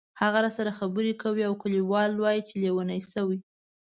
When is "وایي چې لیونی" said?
2.15-3.01